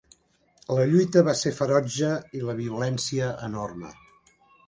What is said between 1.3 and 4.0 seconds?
ser ferotge i la violència, enorme.